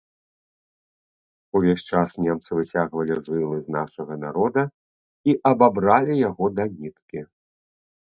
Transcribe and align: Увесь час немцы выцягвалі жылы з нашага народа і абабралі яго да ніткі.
Увесь 1.59 1.85
час 1.91 2.09
немцы 2.29 2.51
выцягвалі 2.61 3.13
жылы 3.29 3.57
з 3.61 3.67
нашага 3.77 4.13
народа 4.25 4.61
і 5.29 5.39
абабралі 5.55 6.13
яго 6.29 6.45
да 6.61 6.71
ніткі. 6.79 7.19